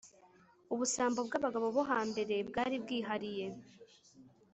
Ubusambo 0.73 1.19
bw’abagabo 1.27 1.67
bo 1.75 1.81
hambere 1.89 2.35
bwaribwihariye 2.49 3.47